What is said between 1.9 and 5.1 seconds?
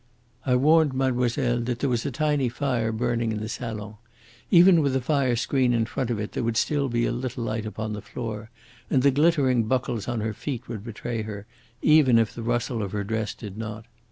was a tiny fire burning in the salon. Even with the